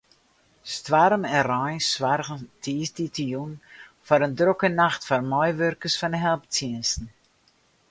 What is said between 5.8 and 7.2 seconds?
fan de helptsjinsten.